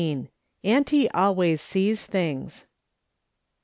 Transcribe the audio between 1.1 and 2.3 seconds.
ALWAYS SEES